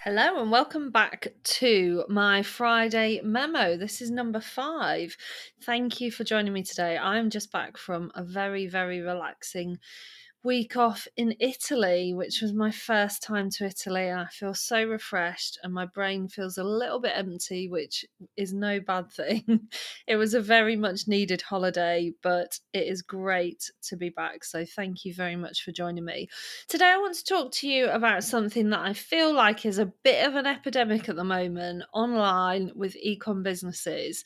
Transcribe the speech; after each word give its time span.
Hello 0.00 0.40
and 0.40 0.50
welcome 0.50 0.90
back 0.90 1.28
to 1.44 2.04
my 2.08 2.42
Friday 2.42 3.20
memo. 3.22 3.76
This 3.76 4.00
is 4.00 4.10
number 4.10 4.40
five. 4.40 5.16
Thank 5.62 6.00
you 6.00 6.10
for 6.10 6.24
joining 6.24 6.52
me 6.52 6.64
today. 6.64 6.98
I'm 6.98 7.30
just 7.30 7.52
back 7.52 7.76
from 7.76 8.10
a 8.16 8.24
very, 8.24 8.66
very 8.66 9.00
relaxing 9.00 9.78
week 10.46 10.76
off 10.76 11.08
in 11.16 11.34
Italy, 11.40 12.14
which 12.14 12.40
was 12.40 12.52
my 12.52 12.70
first 12.70 13.20
time 13.20 13.50
to 13.50 13.66
Italy. 13.66 14.12
I 14.12 14.26
feel 14.30 14.54
so 14.54 14.84
refreshed, 14.84 15.58
and 15.62 15.74
my 15.74 15.86
brain 15.86 16.28
feels 16.28 16.56
a 16.56 16.62
little 16.62 17.00
bit 17.00 17.12
empty, 17.16 17.68
which 17.68 18.04
is 18.36 18.54
no 18.54 18.78
bad 18.78 19.10
thing. 19.10 19.68
it 20.06 20.14
was 20.14 20.34
a 20.34 20.40
very 20.40 20.76
much 20.76 21.08
needed 21.08 21.42
holiday, 21.42 22.12
but 22.22 22.60
it 22.72 22.86
is 22.86 23.02
great 23.02 23.70
to 23.88 23.96
be 23.96 24.08
back. 24.08 24.44
So, 24.44 24.64
thank 24.64 25.04
you 25.04 25.12
very 25.12 25.34
much 25.34 25.64
for 25.64 25.72
joining 25.72 26.04
me. 26.04 26.28
Today, 26.68 26.92
I 26.94 26.98
want 26.98 27.16
to 27.16 27.24
talk 27.24 27.50
to 27.54 27.68
you 27.68 27.88
about 27.88 28.22
something 28.22 28.70
that 28.70 28.80
I 28.80 28.92
feel 28.92 29.34
like 29.34 29.66
is 29.66 29.78
a 29.78 29.92
bit 30.04 30.26
of 30.28 30.36
an 30.36 30.46
epidemic 30.46 31.08
at 31.08 31.16
the 31.16 31.24
moment 31.24 31.82
online 31.92 32.70
with 32.76 32.96
ecom 33.04 33.42
businesses, 33.42 34.24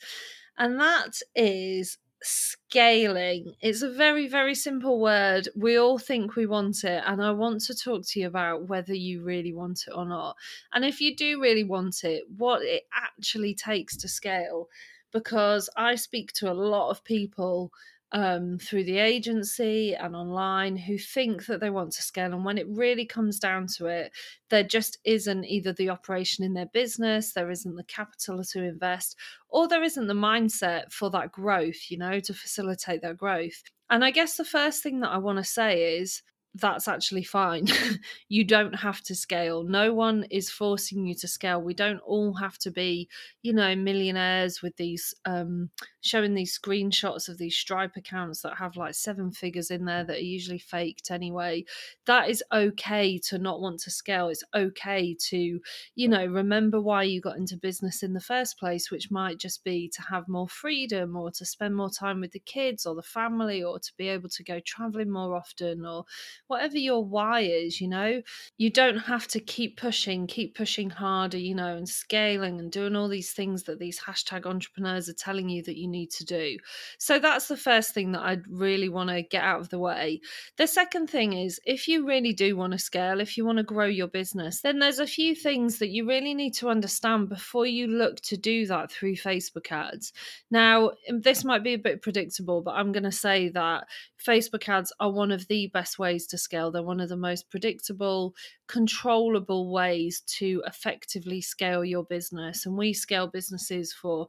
and 0.55 0.79
that 0.79 1.19
is 1.35 1.97
scaling. 2.23 3.53
It's 3.61 3.81
a 3.81 3.91
very, 3.91 4.27
very 4.27 4.55
simple 4.55 4.99
word. 4.99 5.49
We 5.55 5.77
all 5.77 5.97
think 5.97 6.35
we 6.35 6.45
want 6.45 6.83
it. 6.83 7.03
And 7.05 7.23
I 7.23 7.31
want 7.31 7.61
to 7.61 7.75
talk 7.75 8.05
to 8.07 8.19
you 8.19 8.27
about 8.27 8.67
whether 8.67 8.93
you 8.93 9.23
really 9.23 9.53
want 9.53 9.85
it 9.87 9.93
or 9.95 10.05
not. 10.05 10.35
And 10.73 10.85
if 10.85 11.01
you 11.01 11.15
do 11.15 11.41
really 11.41 11.63
want 11.63 12.03
it, 12.03 12.23
what 12.37 12.61
it 12.61 12.83
actually 12.93 13.55
takes 13.55 13.97
to 13.97 14.07
scale. 14.07 14.67
Because 15.11 15.69
I 15.75 15.95
speak 15.95 16.31
to 16.33 16.51
a 16.51 16.53
lot 16.53 16.89
of 16.89 17.03
people 17.03 17.71
um, 18.13 18.57
through 18.57 18.83
the 18.83 18.97
agency 18.97 19.95
and 19.95 20.15
online 20.15 20.75
who 20.75 20.97
think 20.97 21.45
that 21.45 21.59
they 21.61 21.69
want 21.69 21.91
to 21.93 22.01
scale. 22.01 22.33
And 22.33 22.43
when 22.43 22.57
it 22.57 22.67
really 22.69 23.05
comes 23.05 23.39
down 23.39 23.67
to 23.77 23.87
it, 23.87 24.11
there 24.49 24.63
just 24.63 24.97
isn't 25.05 25.45
either 25.45 25.73
the 25.73 25.89
operation 25.89 26.43
in 26.43 26.53
their 26.53 26.65
business, 26.67 27.33
there 27.33 27.49
isn't 27.49 27.75
the 27.75 27.83
capital 27.83 28.43
to 28.43 28.63
invest, 28.63 29.15
or 29.49 29.67
there 29.67 29.83
isn't 29.83 30.07
the 30.07 30.13
mindset 30.13 30.91
for 30.91 31.09
that 31.11 31.31
growth, 31.31 31.89
you 31.89 31.97
know, 31.97 32.19
to 32.19 32.33
facilitate 32.33 33.01
that 33.01 33.17
growth. 33.17 33.63
And 33.89 34.03
I 34.03 34.11
guess 34.11 34.37
the 34.37 34.45
first 34.45 34.83
thing 34.83 34.99
that 35.01 35.11
I 35.11 35.17
want 35.17 35.37
to 35.37 35.43
say 35.43 35.97
is 35.97 36.21
that's 36.55 36.87
actually 36.87 37.23
fine. 37.23 37.67
you 38.29 38.43
don't 38.43 38.73
have 38.73 39.01
to 39.03 39.15
scale. 39.15 39.63
No 39.63 39.93
one 39.93 40.25
is 40.29 40.49
forcing 40.49 41.05
you 41.05 41.15
to 41.15 41.27
scale. 41.27 41.61
We 41.61 41.73
don't 41.73 41.99
all 41.99 42.33
have 42.33 42.57
to 42.59 42.71
be, 42.71 43.07
you 43.41 43.53
know, 43.53 43.73
millionaires 43.75 44.61
with 44.61 44.75
these 44.75 45.13
um 45.25 45.69
showing 46.01 46.33
these 46.33 46.57
screenshots 46.57 47.29
of 47.29 47.37
these 47.37 47.55
Stripe 47.55 47.95
accounts 47.95 48.41
that 48.41 48.57
have 48.57 48.75
like 48.75 48.95
seven 48.95 49.31
figures 49.31 49.71
in 49.71 49.85
there 49.85 50.03
that 50.03 50.17
are 50.17 50.19
usually 50.19 50.59
faked 50.59 51.09
anyway. 51.11 51.63
That 52.05 52.29
is 52.29 52.43
okay 52.51 53.17
to 53.29 53.37
not 53.37 53.61
want 53.61 53.79
to 53.81 53.91
scale. 53.91 54.27
It's 54.27 54.43
okay 54.53 55.15
to, 55.29 55.59
you 55.95 56.07
know, 56.07 56.25
remember 56.25 56.81
why 56.81 57.03
you 57.03 57.21
got 57.21 57.37
into 57.37 57.55
business 57.55 58.03
in 58.03 58.13
the 58.13 58.19
first 58.19 58.57
place, 58.59 58.89
which 58.91 59.11
might 59.11 59.37
just 59.37 59.63
be 59.63 59.89
to 59.95 60.01
have 60.01 60.27
more 60.27 60.47
freedom 60.49 61.15
or 61.15 61.31
to 61.31 61.45
spend 61.45 61.75
more 61.75 61.89
time 61.91 62.19
with 62.19 62.31
the 62.31 62.39
kids 62.39 62.85
or 62.85 62.95
the 62.95 63.03
family 63.03 63.63
or 63.63 63.79
to 63.79 63.91
be 63.97 64.09
able 64.09 64.29
to 64.29 64.43
go 64.43 64.59
traveling 64.65 65.11
more 65.11 65.35
often 65.35 65.85
or 65.85 66.05
whatever 66.51 66.77
your 66.77 67.03
why 67.03 67.39
is, 67.39 67.79
you 67.79 67.87
know, 67.87 68.21
you 68.57 68.69
don't 68.69 68.97
have 68.97 69.25
to 69.25 69.39
keep 69.39 69.79
pushing, 69.79 70.27
keep 70.27 70.53
pushing 70.53 70.89
harder, 70.89 71.37
you 71.37 71.55
know, 71.55 71.77
and 71.77 71.87
scaling 71.87 72.59
and 72.59 72.73
doing 72.73 72.93
all 72.93 73.07
these 73.07 73.31
things 73.31 73.63
that 73.63 73.79
these 73.79 74.01
hashtag 74.01 74.45
entrepreneurs 74.45 75.07
are 75.07 75.13
telling 75.13 75.47
you 75.47 75.63
that 75.63 75.77
you 75.77 75.87
need 75.87 76.11
to 76.11 76.25
do. 76.25 76.57
So 76.97 77.19
that's 77.19 77.47
the 77.47 77.55
first 77.55 77.93
thing 77.93 78.11
that 78.11 78.21
I'd 78.21 78.45
really 78.49 78.89
want 78.89 79.11
to 79.11 79.21
get 79.21 79.43
out 79.43 79.61
of 79.61 79.69
the 79.69 79.79
way. 79.79 80.19
The 80.57 80.67
second 80.67 81.09
thing 81.09 81.31
is 81.31 81.57
if 81.65 81.87
you 81.87 82.05
really 82.05 82.33
do 82.33 82.57
want 82.57 82.73
to 82.73 82.79
scale, 82.79 83.21
if 83.21 83.37
you 83.37 83.45
want 83.45 83.59
to 83.59 83.63
grow 83.63 83.85
your 83.85 84.09
business, 84.09 84.59
then 84.59 84.79
there's 84.79 84.99
a 84.99 85.07
few 85.07 85.33
things 85.35 85.79
that 85.79 85.89
you 85.89 86.05
really 86.05 86.33
need 86.33 86.53
to 86.55 86.67
understand 86.67 87.29
before 87.29 87.65
you 87.65 87.87
look 87.87 88.19
to 88.23 88.35
do 88.35 88.65
that 88.65 88.91
through 88.91 89.15
Facebook 89.15 89.71
ads. 89.71 90.11
Now, 90.51 90.91
um, 91.09 91.21
this 91.21 91.45
might 91.45 91.63
be 91.63 91.75
a 91.75 91.77
bit 91.77 92.01
predictable, 92.01 92.61
but 92.61 92.71
I'm 92.71 92.91
going 92.91 93.03
to 93.03 93.11
say 93.11 93.47
that 93.49 93.87
Facebook 94.21 94.67
ads 94.67 94.91
are 94.99 95.11
one 95.11 95.31
of 95.31 95.47
the 95.47 95.67
best 95.67 95.97
ways 95.97 96.27
to 96.27 96.37
scale. 96.41 96.71
They're 96.71 96.83
one 96.83 96.99
of 96.99 97.09
the 97.09 97.17
most 97.17 97.49
predictable, 97.49 98.35
controllable 98.67 99.71
ways 99.71 100.21
to 100.37 100.63
effectively 100.65 101.41
scale 101.41 101.85
your 101.85 102.03
business. 102.03 102.65
And 102.65 102.77
we 102.77 102.93
scale 102.93 103.27
businesses 103.27 103.93
for 103.93 104.27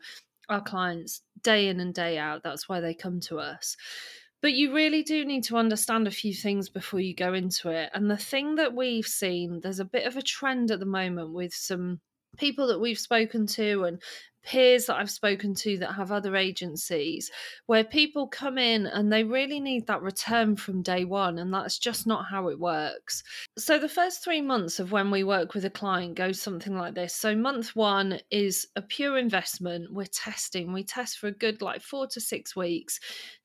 our 0.49 0.63
clients 0.63 1.23
day 1.43 1.69
in 1.69 1.81
and 1.81 1.95
day 1.95 2.19
out. 2.19 2.43
That's 2.43 2.69
why 2.69 2.81
they 2.81 2.95
come 2.95 3.21
to 3.21 3.39
us. 3.39 3.77
But 4.41 4.55
you 4.55 4.75
really 4.75 5.05
do 5.05 5.25
need 5.25 5.45
to 5.45 5.57
understand 5.57 6.09
a 6.09 6.11
few 6.11 6.35
things 6.35 6.69
before 6.69 6.99
you 6.99 7.15
go 7.15 7.33
into 7.33 7.71
it. 7.71 7.91
And 7.95 8.11
the 8.11 8.17
thing 8.17 8.57
that 8.57 8.75
we've 8.75 9.07
seen, 9.07 9.61
there's 9.63 9.79
a 9.79 9.85
bit 9.85 10.07
of 10.07 10.17
a 10.17 10.23
trend 10.23 10.73
at 10.73 10.81
the 10.81 10.87
moment 10.87 11.33
with 11.33 11.55
some 11.55 12.01
people 12.39 12.67
that 12.69 12.81
we've 12.81 12.99
spoken 12.99 13.47
to 13.47 13.85
and 13.85 14.03
peers 14.43 14.87
that 14.87 14.97
I've 14.97 15.11
spoken 15.11 15.55
to 15.57 15.79
that 15.79 15.93
have 15.93 16.13
other 16.13 16.37
agencies 16.37 17.31
where 17.67 17.85
people 17.85 18.27
come 18.27 18.59
in 18.59 18.87
and 18.87 19.13
they 19.13 19.25
really 19.25 19.61
need 19.61 19.87
that 19.87 20.03
return 20.03 20.57
from 20.57 20.83
day 20.83 21.05
one, 21.05 21.39
and 21.39 21.53
that's 21.53 21.79
just 21.79 22.07
not 22.07 22.27
how 22.27 22.49
it 22.49 22.59
works. 22.59 23.23
So, 23.59 23.79
the 23.79 23.89
first 23.89 24.23
three 24.25 24.41
months 24.41 24.81
of 24.81 24.93
when 24.93 25.11
we 25.11 25.25
work 25.25 25.55
with 25.55 25.65
a 25.65 25.71
client 25.71 26.15
goes 26.15 26.41
something 26.41 26.77
like 26.77 26.95
this. 26.95 27.15
So, 27.15 27.35
month 27.35 27.75
one 27.77 28.19
is 28.31 28.67
a 28.77 28.83
pure 28.83 29.19
investment. 29.19 29.93
We're 29.93 30.07
testing, 30.07 30.73
we 30.73 30.85
test 30.85 31.19
for 31.19 31.29
a 31.29 31.33
good 31.33 31.63
like 31.63 31.83
four 31.83 32.07
to 32.09 32.21
six 32.21 32.57
weeks 32.57 32.99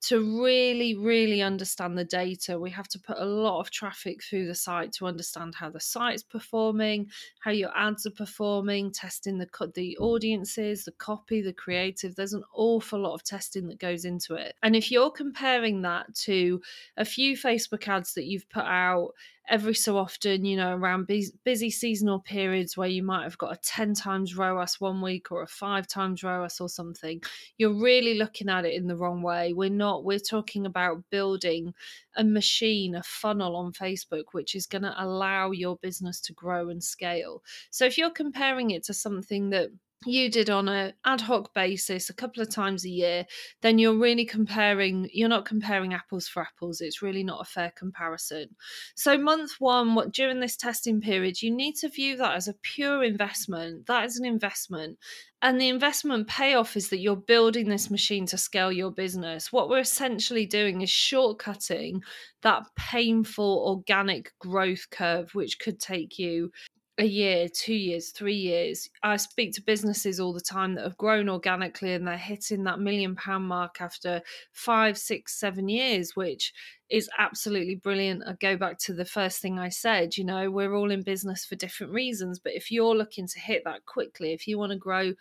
to 0.07 0.41
really, 0.41 0.95
really 0.95 1.41
understand 1.41 1.97
the 1.97 2.06
data. 2.06 2.59
We 2.59 2.69
have 2.72 2.88
to 2.90 3.00
put 3.00 3.18
a 3.18 3.25
lot 3.25 3.59
of 3.59 3.72
traffic 3.72 4.23
through 4.23 4.47
the 4.47 4.56
site 4.56 4.94
to 4.94 5.06
understand 5.06 5.56
how 5.56 5.69
the 5.69 5.79
site's 5.79 6.23
performing, 6.23 7.09
how 7.40 7.51
your 7.51 7.75
ads 7.75 8.06
are 8.06 8.12
performing, 8.12 8.91
testing 8.91 9.38
the, 9.38 9.47
the 9.75 9.97
audiences 9.97 10.85
the 10.85 10.91
copy, 10.94 11.41
the 11.41 11.53
creative. 11.53 12.16
There's 12.16 12.34
an 12.34 12.44
awful 12.53 13.01
lot 13.01 13.13
of 13.13 13.23
testing 13.23 13.68
that 13.68 13.79
goes 13.79 14.06
into 14.06 14.35
it. 14.35 14.56
And 14.63 14.75
if 14.75 14.91
you're 14.91 15.12
comparing 15.12 15.81
that 15.81 16.13
to 16.24 16.62
a 16.95 17.06
few 17.06 17.35
Facebook 17.35 17.88
ads 17.88 18.13
that 18.13 18.25
you've 18.25 18.50
put 18.50 18.66
out 18.66 19.13
every 19.50 19.74
so 19.74 19.97
often, 19.97 20.44
you 20.46 20.58
know, 20.58 20.75
around 20.75 21.08
busy 21.08 21.69
seasonal 21.69 22.19
periods 22.19 22.75
where 22.75 22.88
you 22.88 23.02
might 23.02 23.24
have 23.24 23.38
got 23.38 23.53
a 23.53 23.59
10 23.62 23.94
times 23.94 24.35
ROAS 24.35 24.80
one 24.80 25.02
week 25.02 25.31
or 25.31 25.41
a 25.41 25.47
five 25.47 25.88
times 25.88 26.24
ROAS 26.24 26.59
or 26.59 26.68
something, 26.68 27.22
you're 27.57 27.74
really 27.74 28.16
looking 28.16 28.50
at 28.50 28.66
it 28.66 28.74
in 28.74 28.88
the 28.88 28.97
wrong 28.97 29.22
way. 29.22 29.53
We're 29.53 29.69
not, 29.69 30.03
we're 30.03 30.19
talking 30.19 30.66
about 30.66 31.03
building 31.09 31.74
a 32.16 32.24
machine, 32.24 32.96
a 32.96 33.03
funnel 33.03 33.56
on 33.56 33.72
Facebook, 33.72 34.25
which 34.34 34.56
is 34.56 34.66
going 34.66 34.81
to 34.81 34.96
allow 34.97 35.52
your 35.52 35.78
business 35.78 36.19
to 36.22 36.34
grow 36.34 36.69
and 36.69 36.84
scale. 36.84 37.44
So 37.69 37.86
if 37.86 37.97
you're 37.97 38.09
comparing 38.09 38.72
it 38.72 38.84
to 38.86 38.94
something 38.94 39.50
that 39.52 39.69
you 40.06 40.30
did 40.30 40.50
on 40.50 40.68
a 40.68 40.94
ad 41.06 41.22
hoc 41.22 41.53
basis 41.53 42.09
a 42.09 42.13
couple 42.13 42.41
of 42.41 42.50
times 42.50 42.85
a 42.85 42.90
year 42.90 43.25
then 43.62 43.80
you're 43.80 43.97
really 43.97 44.25
comparing 44.25 45.09
you're 45.12 45.28
not 45.28 45.46
comparing 45.46 45.94
apples 45.94 46.28
for 46.28 46.44
apples 46.44 46.81
it's 46.81 47.02
really 47.02 47.24
not 47.24 47.41
a 47.41 47.46
fair 47.46 47.72
comparison 47.75 48.47
so 48.96 49.18
month 49.18 49.53
one 49.59 49.96
what 49.96 50.13
during 50.13 50.40
this 50.40 50.56
testing 50.56 51.02
period 51.02 51.41
you 51.41 51.50
need 51.50 51.74
to 51.74 51.90
view 51.90 52.16
that 52.16 52.36
as 52.36 52.47
a 52.47 52.53
pure 52.62 53.03
investment 53.03 53.88
that 53.88 54.06
is 54.06 54.18
an 54.19 54.25
investment 54.25 54.97
and 55.41 55.62
the 55.62 55.69
investment 55.69 56.28
payoff 56.28 56.75
is 56.75 56.90
that 56.90 57.00
you're 57.00 57.16
building 57.16 57.69
this 57.69 57.91
machine 57.91 58.25
to 58.28 58.40
scale 58.40 58.72
your 58.72 58.90
business. 58.90 59.53
What 59.53 59.69
we're 59.69 59.80
essentially 59.80 60.47
doing 60.47 60.81
is 60.81 60.90
shortcutting 60.90 62.02
that 62.41 62.63
painful 62.75 63.63
organic 63.68 64.31
growth 64.40 64.90
curve, 64.90 65.36
which 65.36 65.59
could 65.59 65.80
take 65.80 66.18
you 66.18 66.52
a 67.00 67.06
year, 67.06 67.47
two 67.47 67.75
years, 67.75 68.09
three 68.09 68.35
years. 68.35 68.90
I 69.03 69.18
speak 69.18 69.53
to 69.53 69.62
businesses 69.62 70.19
all 70.19 70.33
the 70.33 70.42
time 70.42 70.74
that 70.75 70.83
have 70.83 70.98
grown 70.98 71.30
organically 71.30 71.94
and 71.94 72.07
they're 72.07 72.18
hitting 72.18 72.63
that 72.63 72.80
million 72.80 73.16
pound 73.16 73.48
mark 73.48 73.81
after 73.81 74.21
five, 74.51 74.98
six, 74.98 75.39
seven 75.39 75.69
years, 75.69 76.16
which 76.16 76.54
is 76.89 77.10
absolutely 77.19 77.75
brilliant. 77.75 78.24
I 78.25 78.33
go 78.39 78.57
back 78.57 78.80
to 78.80 78.94
the 78.94 79.06
first 79.06 79.42
thing 79.42 79.60
I 79.60 79.69
said, 79.69 80.18
you 80.18 80.24
know, 80.24 80.50
we're 80.50 80.75
all 80.75 80.89
in 80.89 81.04
business 81.04 81.45
for 81.45 81.56
different 81.56 81.94
reasons. 81.94 82.39
But 82.39 82.54
if 82.54 82.71
you're 82.71 82.95
looking 82.95 83.27
to 83.27 83.39
hit 83.39 83.63
that 83.66 83.86
quickly, 83.86 84.33
if 84.33 84.48
you 84.48 84.57
want 84.57 84.71
to 84.71 84.77
grow 84.77 85.13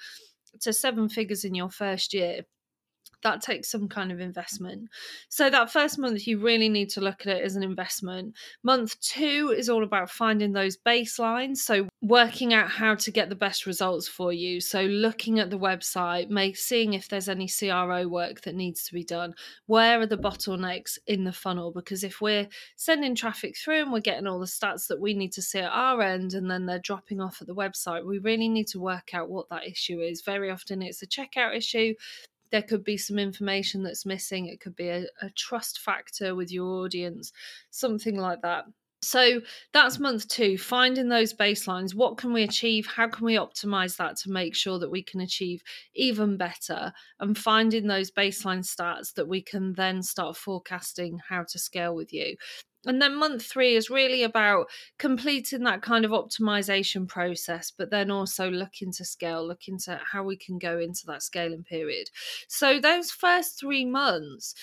to 0.61 0.73
seven 0.73 1.11
figures 1.11 1.45
in 1.45 1.55
your 1.55 1.71
first 1.71 2.15
year, 2.15 2.43
that 3.23 3.43
takes 3.43 3.69
some 3.69 3.89
kind 3.89 4.13
of 4.13 4.21
investment. 4.21 4.89
So 5.29 5.51
that 5.51 5.73
first 5.73 5.99
month, 5.99 6.27
you 6.27 6.39
really 6.39 6.69
need 6.69 6.91
to 6.91 7.01
look 7.01 7.23
at 7.23 7.37
it 7.37 7.45
as 7.45 7.57
an 7.57 7.63
investment. 7.63 8.35
Month 8.63 9.01
two 9.01 9.55
is 9.57 9.69
all 9.69 9.83
about 9.83 10.11
finding 10.11 10.53
those 10.53 10.77
baselines. 10.77 11.59
So 11.59 11.89
working 12.03 12.55
out 12.55 12.71
how 12.71 12.95
to 12.95 13.11
get 13.11 13.29
the 13.29 13.35
best 13.35 13.67
results 13.67 14.07
for 14.07 14.33
you. 14.33 14.61
So 14.61 14.83
looking 14.83 15.41
at 15.41 15.51
the 15.51 15.59
website, 15.59 16.29
make, 16.29 16.57
seeing 16.57 16.95
if 16.95 17.09
there's 17.09 17.29
any 17.29 17.49
CRO 17.49 18.07
work 18.07 18.43
that 18.43 18.55
needs 18.55 18.85
to 18.85 18.95
be 18.95 19.03
done. 19.03 19.35
Where 19.67 20.01
are 20.01 20.07
the 20.07 20.17
bottlenecks 20.17 20.99
in 21.07 21.25
the 21.25 21.33
funnel? 21.33 21.73
Because 21.73 22.05
if 22.05 22.21
we're 22.21 22.49
sending 22.77 23.15
traffic 23.15 23.57
through 23.57 23.83
and 23.83 23.93
we're 23.93 24.01
getting 24.01 24.27
all 24.27 24.39
the 24.39 24.47
stats 24.47 24.87
that 24.89 25.01
we 25.01 25.15
need 25.15 25.33
to 25.33 25.43
see 25.43 25.59
at 25.59 25.73
our 25.73 26.01
end 26.03 26.35
and 26.35 26.51
then 26.51 26.67
they're 26.67 26.79
dropping 26.79 27.21
off 27.21 27.41
at 27.41 27.49
the 27.49 27.55
website, 27.55 28.07
we 28.07 28.19
really 28.19 28.49
need 28.49 28.69
to 28.69 28.79
work 28.79 29.15
out 29.15 29.29
what 29.29 29.49
that 29.49 29.67
issue 29.67 30.01
is. 30.01 30.23
Very 30.23 30.51
often 30.51 30.83
it's 30.83 31.03
a 31.03 31.07
checkout 31.07 31.57
issue 31.57 31.95
there 32.51 32.63
could 32.63 32.85
be 32.85 32.97
some 32.97 33.19
information 33.19 33.83
that's 33.83 34.07
missing. 34.07 34.47
It 34.47 34.61
could 34.61 34.77
be 34.77 34.89
a, 34.89 35.07
a 35.23 35.31
trust 35.37 35.81
factor 35.81 36.35
with 36.35 36.53
your 36.53 36.85
audience, 36.85 37.33
something 37.71 38.17
like 38.17 38.43
that. 38.43 38.65
So 39.03 39.41
that's 39.73 40.01
month 40.01 40.27
two, 40.27 40.59
finding 40.59 41.09
those 41.09 41.33
baselines. 41.35 41.95
What 41.95 42.17
can 42.17 42.33
we 42.33 42.43
achieve? 42.43 42.87
How 42.87 43.07
can 43.09 43.27
we 43.27 43.35
optimize 43.35 43.97
that 43.99 44.17
to 44.19 44.31
make 44.31 44.57
sure 44.57 44.79
that 44.79 44.91
we 44.91 45.03
can 45.03 45.21
achieve 45.21 45.63
even 45.95 46.37
better? 46.37 46.93
And 47.21 47.37
finding 47.37 47.87
those 47.87 48.11
baseline 48.11 48.65
stats 48.65 49.13
that 49.15 49.29
we 49.29 49.43
can 49.43 49.75
then 49.75 50.03
start 50.03 50.37
forecasting 50.37 51.21
how 51.29 51.45
to 51.49 51.59
scale 51.59 51.95
with 51.95 52.13
you. 52.13 52.37
And 52.87 53.03
then 53.03 53.17
month 53.17 53.45
three 53.45 53.77
is 53.77 53.91
really 53.91 54.23
about 54.23 54.69
completing 54.99 55.65
that 55.65 55.83
kind 55.83 56.05
of 56.05 56.11
optimization 56.13 57.09
process, 57.09 57.73
but 57.77 57.91
then 57.91 58.11
also 58.11 58.51
looking 58.51 58.93
to 58.93 59.05
scale, 59.05 59.47
looking 59.47 59.79
to 59.81 60.01
how 60.13 60.23
we 60.23 60.37
can 60.37 60.59
go 60.59 60.79
into 60.79 61.07
that 61.07 61.23
scaling 61.23 61.65
period. 61.65 62.09
So 62.49 62.81
those 62.81 63.11
first 63.11 63.59
three 63.59 63.85
months 63.85 64.55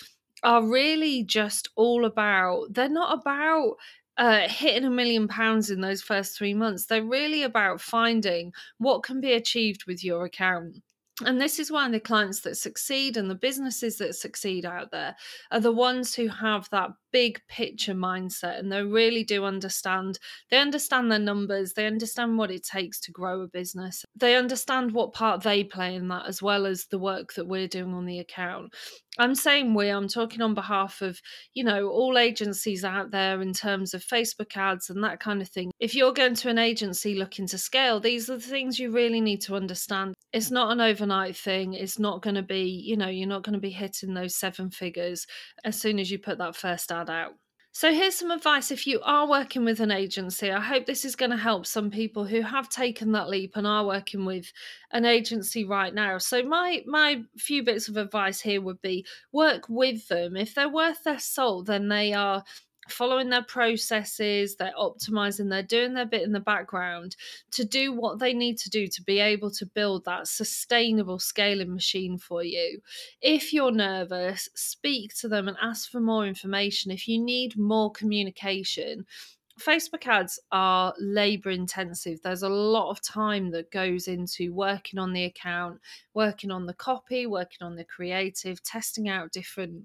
are 0.42 0.64
really 0.64 1.24
just 1.24 1.68
all 1.76 2.04
about, 2.04 2.74
they're 2.74 2.88
not 2.88 3.18
about 3.20 3.76
uh, 4.16 4.48
hitting 4.48 4.84
a 4.84 4.90
million 4.90 5.26
pounds 5.26 5.70
in 5.70 5.80
those 5.80 6.02
first 6.02 6.36
three 6.36 6.54
months. 6.54 6.86
They're 6.86 7.02
really 7.02 7.42
about 7.42 7.80
finding 7.80 8.52
what 8.78 9.02
can 9.02 9.20
be 9.20 9.32
achieved 9.32 9.86
with 9.86 10.04
your 10.04 10.24
account. 10.24 10.76
And 11.24 11.40
this 11.40 11.60
is 11.60 11.70
why 11.70 11.88
the 11.88 12.00
clients 12.00 12.40
that 12.40 12.56
succeed 12.56 13.16
and 13.16 13.30
the 13.30 13.36
businesses 13.36 13.98
that 13.98 14.16
succeed 14.16 14.66
out 14.66 14.90
there 14.90 15.14
are 15.52 15.60
the 15.60 15.70
ones 15.70 16.12
who 16.14 16.26
have 16.26 16.68
that 16.70 16.90
big 17.12 17.40
picture 17.46 17.94
mindset 17.94 18.58
and 18.58 18.72
they 18.72 18.82
really 18.82 19.22
do 19.22 19.44
understand 19.44 20.18
they 20.50 20.58
understand 20.58 21.12
their 21.12 21.20
numbers 21.20 21.74
they 21.74 21.86
understand 21.86 22.36
what 22.36 22.50
it 22.50 22.64
takes 22.64 22.98
to 22.98 23.12
grow 23.12 23.42
a 23.42 23.46
business. 23.46 24.04
They 24.16 24.34
understand 24.34 24.90
what 24.90 25.12
part 25.12 25.42
they 25.42 25.62
play 25.62 25.94
in 25.94 26.08
that 26.08 26.26
as 26.26 26.42
well 26.42 26.66
as 26.66 26.86
the 26.86 26.98
work 26.98 27.34
that 27.34 27.46
we're 27.46 27.68
doing 27.68 27.94
on 27.94 28.06
the 28.06 28.18
account 28.18 28.74
i'm 29.18 29.34
saying 29.34 29.74
we 29.74 29.88
i'm 29.88 30.08
talking 30.08 30.40
on 30.40 30.54
behalf 30.54 31.02
of 31.02 31.20
you 31.54 31.64
know 31.64 31.88
all 31.88 32.18
agencies 32.18 32.84
out 32.84 33.10
there 33.10 33.40
in 33.40 33.52
terms 33.52 33.94
of 33.94 34.04
facebook 34.04 34.56
ads 34.56 34.90
and 34.90 35.02
that 35.02 35.20
kind 35.20 35.40
of 35.40 35.48
thing 35.48 35.70
if 35.80 35.94
you're 35.94 36.12
going 36.12 36.34
to 36.34 36.48
an 36.48 36.58
agency 36.58 37.14
looking 37.14 37.46
to 37.46 37.58
scale 37.58 38.00
these 38.00 38.28
are 38.28 38.36
the 38.36 38.42
things 38.42 38.78
you 38.78 38.90
really 38.90 39.20
need 39.20 39.40
to 39.40 39.54
understand 39.54 40.14
it's 40.32 40.50
not 40.50 40.72
an 40.72 40.80
overnight 40.80 41.36
thing 41.36 41.74
it's 41.74 41.98
not 41.98 42.22
going 42.22 42.34
to 42.34 42.42
be 42.42 42.62
you 42.62 42.96
know 42.96 43.08
you're 43.08 43.28
not 43.28 43.42
going 43.42 43.54
to 43.54 43.60
be 43.60 43.70
hitting 43.70 44.14
those 44.14 44.34
seven 44.34 44.70
figures 44.70 45.26
as 45.64 45.80
soon 45.80 45.98
as 45.98 46.10
you 46.10 46.18
put 46.18 46.38
that 46.38 46.56
first 46.56 46.90
ad 46.92 47.10
out. 47.10 47.34
So, 47.76 47.92
here's 47.92 48.14
some 48.14 48.30
advice 48.30 48.70
if 48.70 48.86
you 48.86 49.00
are 49.02 49.28
working 49.28 49.64
with 49.64 49.80
an 49.80 49.90
agency. 49.90 50.48
I 50.52 50.60
hope 50.60 50.86
this 50.86 51.04
is 51.04 51.16
going 51.16 51.32
to 51.32 51.36
help 51.36 51.66
some 51.66 51.90
people 51.90 52.24
who 52.24 52.40
have 52.42 52.68
taken 52.68 53.10
that 53.12 53.28
leap 53.28 53.56
and 53.56 53.66
are 53.66 53.84
working 53.84 54.24
with 54.24 54.52
an 54.92 55.04
agency 55.04 55.64
right 55.64 55.92
now. 55.92 56.18
So, 56.18 56.42
my 56.44 56.84
my 56.86 57.24
few 57.36 57.64
bits 57.64 57.88
of 57.88 57.96
advice 57.96 58.40
here 58.40 58.60
would 58.60 58.80
be 58.80 59.04
work 59.32 59.68
with 59.68 60.06
them. 60.06 60.36
If 60.36 60.54
they're 60.54 60.68
worth 60.68 61.02
their 61.02 61.18
salt, 61.18 61.66
then 61.66 61.88
they 61.88 62.12
are 62.12 62.44
following 62.88 63.30
their 63.30 63.42
processes, 63.42 64.56
they're 64.56 64.72
optimizing, 64.78 65.48
they're 65.48 65.62
doing 65.62 65.94
their 65.94 66.06
bit 66.06 66.22
in 66.22 66.32
the 66.32 66.40
background 66.40 67.16
to 67.52 67.64
do 67.64 67.92
what 67.92 68.18
they 68.18 68.34
need 68.34 68.58
to 68.58 68.70
do 68.70 68.86
to 68.86 69.02
be 69.02 69.20
able 69.20 69.50
to 69.52 69.66
build 69.66 70.04
that 70.04 70.28
sustainable 70.28 71.18
scaling 71.18 71.72
machine 71.72 72.18
for 72.18 72.42
you. 72.42 72.80
If 73.20 73.52
you're 73.52 73.72
nervous, 73.72 74.48
speak 74.54 75.14
to 75.20 75.28
them 75.28 75.48
and 75.48 75.56
ask 75.62 75.90
for 75.90 76.00
more 76.00 76.26
information. 76.26 76.90
If 76.90 77.08
you 77.08 77.18
need 77.20 77.58
more 77.58 77.90
communication, 77.90 79.06
Facebook 79.60 80.06
ads 80.06 80.40
are 80.50 80.94
labor 80.98 81.50
intensive. 81.50 82.20
There's 82.22 82.42
a 82.42 82.48
lot 82.48 82.90
of 82.90 83.00
time 83.00 83.52
that 83.52 83.70
goes 83.70 84.08
into 84.08 84.52
working 84.52 84.98
on 84.98 85.12
the 85.12 85.24
account, 85.24 85.80
working 86.12 86.50
on 86.50 86.66
the 86.66 86.74
copy, 86.74 87.26
working 87.26 87.64
on 87.64 87.76
the 87.76 87.84
creative, 87.84 88.62
testing 88.64 89.08
out 89.08 89.30
different 89.30 89.84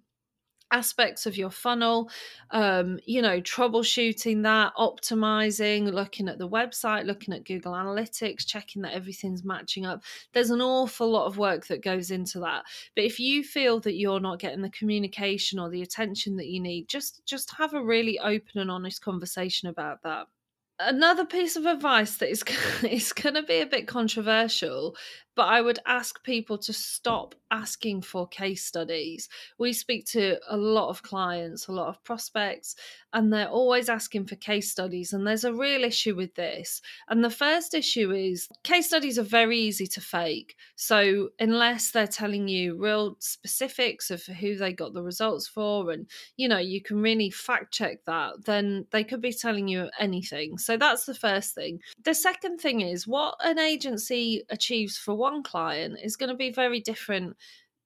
aspects 0.71 1.25
of 1.25 1.37
your 1.37 1.49
funnel 1.49 2.09
um, 2.51 2.99
you 3.05 3.21
know 3.21 3.41
troubleshooting 3.41 4.43
that 4.43 4.73
optimizing 4.75 5.91
looking 5.91 6.27
at 6.27 6.37
the 6.37 6.47
website 6.47 7.05
looking 7.05 7.33
at 7.33 7.43
google 7.43 7.73
analytics 7.73 8.45
checking 8.45 8.81
that 8.81 8.93
everything's 8.93 9.43
matching 9.43 9.85
up. 9.85 10.03
There's 10.33 10.49
an 10.49 10.61
awful 10.61 11.09
lot 11.09 11.27
of 11.27 11.37
work 11.37 11.67
that 11.67 11.83
goes 11.83 12.11
into 12.11 12.39
that. 12.39 12.63
But 12.95 13.05
if 13.05 13.19
you 13.19 13.43
feel 13.43 13.79
that 13.81 13.95
you're 13.95 14.19
not 14.19 14.39
getting 14.39 14.61
the 14.61 14.69
communication 14.69 15.59
or 15.59 15.69
the 15.69 15.81
attention 15.81 16.37
that 16.37 16.47
you 16.47 16.59
need 16.59 16.87
just 16.87 17.25
just 17.25 17.51
have 17.57 17.73
a 17.73 17.83
really 17.83 18.19
open 18.19 18.59
and 18.59 18.71
honest 18.71 19.01
conversation 19.01 19.69
about 19.69 20.03
that 20.03 20.27
another 20.79 21.25
piece 21.25 21.55
of 21.55 21.65
advice 21.65 22.17
that 22.17 22.29
is 22.29 22.43
is 22.83 23.13
going 23.13 23.35
to 23.35 23.43
be 23.43 23.59
a 23.59 23.65
bit 23.65 23.87
controversial 23.87 24.95
but 25.39 25.47
I 25.47 25.61
would 25.61 25.79
ask 25.85 26.21
people 26.21 26.57
to 26.57 26.73
stop 26.73 27.33
asking 27.49 28.01
for 28.01 28.27
case 28.27 28.65
studies. 28.65 29.29
We 29.57 29.71
speak 29.71 30.05
to 30.07 30.37
a 30.49 30.57
lot 30.57 30.89
of 30.89 31.01
clients, 31.01 31.69
a 31.69 31.71
lot 31.71 31.87
of 31.87 32.03
prospects, 32.03 32.75
and 33.13 33.31
they're 33.31 33.47
always 33.47 33.87
asking 33.87 34.25
for 34.25 34.35
case 34.35 34.69
studies. 34.69 35.13
And 35.13 35.25
there's 35.25 35.45
a 35.45 35.53
real 35.53 35.85
issue 35.85 36.13
with 36.13 36.35
this. 36.35 36.81
And 37.07 37.23
the 37.23 37.29
first 37.29 37.73
issue 37.73 38.11
is 38.11 38.49
case 38.65 38.87
studies 38.87 39.17
are 39.17 39.23
very 39.23 39.57
easy 39.57 39.87
to 39.87 40.01
fake. 40.01 40.57
So, 40.75 41.29
unless 41.39 41.91
they're 41.91 42.05
telling 42.05 42.49
you 42.49 42.75
real 42.75 43.15
specifics 43.19 44.11
of 44.11 44.21
who 44.25 44.57
they 44.57 44.73
got 44.73 44.93
the 44.93 45.03
results 45.03 45.47
for, 45.47 45.89
and 45.89 46.05
you 46.35 46.49
know, 46.49 46.57
you 46.57 46.81
can 46.81 47.01
really 47.01 47.29
fact 47.29 47.73
check 47.73 47.99
that, 48.07 48.43
then 48.43 48.87
they 48.91 49.05
could 49.05 49.21
be 49.21 49.31
telling 49.31 49.69
you 49.69 49.89
anything. 49.99 50.57
So, 50.57 50.68
that's 50.77 51.05
the 51.05 51.13
first 51.13 51.55
thing. 51.55 51.79
The 52.03 52.13
second 52.13 52.59
thing 52.59 52.81
is 52.81 53.07
what 53.07 53.35
an 53.41 53.59
agency 53.59 54.43
achieves 54.49 54.97
for 54.97 55.15
one 55.15 55.43
client 55.43 55.97
is 56.03 56.15
going 56.15 56.29
to 56.29 56.35
be 56.35 56.51
very 56.51 56.79
different 56.79 57.35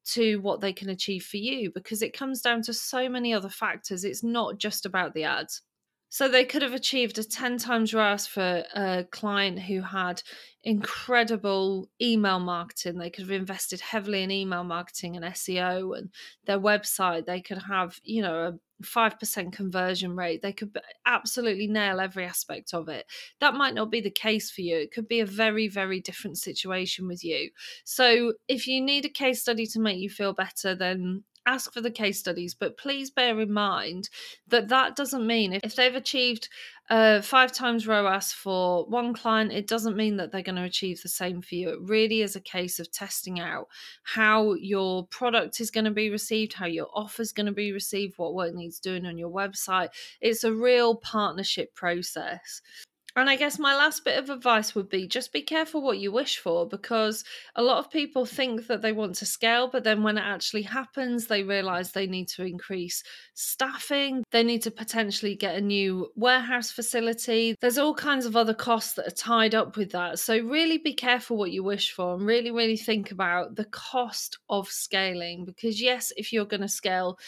to 0.05 0.37
what 0.41 0.61
they 0.61 0.73
can 0.73 0.89
achieve 0.89 1.23
for 1.23 1.37
you 1.37 1.71
because 1.71 2.01
it 2.01 2.17
comes 2.17 2.41
down 2.41 2.61
to 2.63 2.73
so 2.73 3.07
many 3.07 3.33
other 3.33 3.49
factors. 3.49 4.03
It's 4.03 4.23
not 4.23 4.57
just 4.57 4.85
about 4.85 5.13
the 5.13 5.23
ads. 5.23 5.61
So 6.13 6.27
they 6.27 6.45
could 6.45 6.61
have 6.61 6.75
achieved 6.75 7.17
a 7.17 7.23
10 7.23 7.57
times 7.57 7.91
ROAS 7.91 8.27
for 8.27 8.63
a 8.75 9.03
client 9.09 9.57
who 9.57 9.81
had 9.81 10.21
incredible 10.63 11.89
email 11.99 12.39
marketing. 12.39 12.99
They 12.99 13.09
could 13.09 13.23
have 13.23 13.31
invested 13.31 13.81
heavily 13.81 14.21
in 14.21 14.29
email 14.29 14.63
marketing 14.63 15.15
and 15.15 15.25
SEO 15.25 15.97
and 15.97 16.11
their 16.45 16.59
website. 16.59 17.25
They 17.25 17.41
could 17.41 17.63
have, 17.63 17.99
you 18.03 18.21
know, 18.21 18.35
a 18.35 18.83
5% 18.83 19.53
conversion 19.53 20.15
rate. 20.15 20.43
They 20.43 20.53
could 20.53 20.77
absolutely 21.07 21.65
nail 21.65 21.99
every 21.99 22.25
aspect 22.25 22.75
of 22.75 22.89
it. 22.89 23.07
That 23.39 23.55
might 23.55 23.73
not 23.73 23.89
be 23.89 23.99
the 23.99 24.11
case 24.11 24.51
for 24.51 24.61
you. 24.61 24.77
It 24.77 24.91
could 24.91 25.07
be 25.07 25.21
a 25.21 25.25
very, 25.25 25.67
very 25.67 25.99
different 25.99 26.37
situation 26.37 27.07
with 27.07 27.23
you. 27.23 27.49
So, 27.85 28.33
if 28.47 28.67
you 28.67 28.81
need 28.81 29.05
a 29.05 29.09
case 29.09 29.41
study 29.41 29.65
to 29.65 29.79
make 29.79 29.97
you 29.97 30.11
feel 30.11 30.33
better, 30.33 30.75
then 30.75 31.23
ask 31.45 31.73
for 31.73 31.81
the 31.81 31.91
case 31.91 32.19
studies, 32.19 32.53
but 32.53 32.77
please 32.77 33.09
bear 33.09 33.39
in 33.39 33.51
mind 33.51 34.09
that 34.47 34.69
that 34.69 34.95
doesn't 34.95 35.25
mean 35.25 35.53
if 35.63 35.75
they've 35.75 35.95
achieved 35.95 36.49
uh, 36.89 37.21
five 37.21 37.51
times 37.51 37.87
ROAS 37.87 38.33
for 38.33 38.85
one 38.85 39.13
client, 39.13 39.51
it 39.51 39.67
doesn't 39.67 39.95
mean 39.95 40.17
that 40.17 40.31
they're 40.31 40.41
going 40.41 40.57
to 40.57 40.63
achieve 40.63 41.01
the 41.01 41.09
same 41.09 41.41
for 41.41 41.55
you. 41.55 41.69
It 41.69 41.79
really 41.81 42.21
is 42.21 42.35
a 42.35 42.41
case 42.41 42.79
of 42.79 42.91
testing 42.91 43.39
out 43.39 43.67
how 44.03 44.53
your 44.53 45.07
product 45.07 45.61
is 45.61 45.71
going 45.71 45.85
to 45.85 45.91
be 45.91 46.09
received, 46.09 46.53
how 46.53 46.65
your 46.65 46.89
offer 46.93 47.21
is 47.21 47.31
going 47.31 47.45
to 47.45 47.53
be 47.53 47.71
received, 47.71 48.17
what 48.17 48.35
work 48.35 48.53
needs 48.53 48.79
doing 48.79 49.05
on 49.05 49.17
your 49.17 49.29
website. 49.29 49.89
It's 50.19 50.43
a 50.43 50.53
real 50.53 50.95
partnership 50.95 51.73
process. 51.73 52.61
And 53.15 53.29
I 53.29 53.35
guess 53.35 53.59
my 53.59 53.75
last 53.75 54.03
bit 54.03 54.17
of 54.17 54.31
advice 54.31 54.73
would 54.73 54.89
be 54.89 55.07
just 55.07 55.31
be 55.31 55.43
careful 55.43 55.83
what 55.83 55.99
you 55.99 56.11
wish 56.11 56.39
for 56.39 56.67
because 56.67 57.23
a 57.55 57.61
lot 57.61 57.77
of 57.77 57.91
people 57.91 58.25
think 58.25 58.65
that 58.67 58.81
they 58.81 58.91
want 58.91 59.15
to 59.15 59.25
scale, 59.27 59.67
but 59.67 59.83
then 59.83 60.01
when 60.01 60.17
it 60.17 60.23
actually 60.23 60.63
happens, 60.63 61.27
they 61.27 61.43
realize 61.43 61.91
they 61.91 62.07
need 62.07 62.27
to 62.29 62.43
increase 62.43 63.03
staffing, 63.35 64.23
they 64.31 64.41
need 64.41 64.63
to 64.63 64.71
potentially 64.71 65.35
get 65.35 65.55
a 65.55 65.61
new 65.61 66.11
warehouse 66.15 66.71
facility. 66.71 67.55
There's 67.61 67.77
all 67.77 67.93
kinds 67.93 68.25
of 68.25 68.35
other 68.35 68.55
costs 68.55 68.95
that 68.95 69.07
are 69.07 69.11
tied 69.11 69.53
up 69.53 69.77
with 69.77 69.91
that. 69.91 70.17
So, 70.17 70.39
really 70.39 70.79
be 70.79 70.93
careful 70.93 71.37
what 71.37 71.51
you 71.51 71.63
wish 71.63 71.91
for 71.91 72.15
and 72.15 72.25
really, 72.25 72.49
really 72.49 72.77
think 72.77 73.11
about 73.11 73.55
the 73.55 73.65
cost 73.65 74.39
of 74.49 74.69
scaling 74.69 75.45
because, 75.45 75.79
yes, 75.79 76.11
if 76.17 76.33
you're 76.33 76.45
going 76.45 76.61
to 76.61 76.67
scale 76.67 77.19